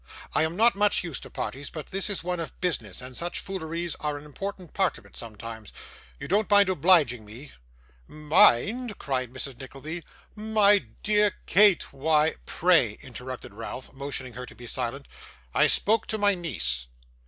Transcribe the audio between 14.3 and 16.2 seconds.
her to be silent. 'I spoke to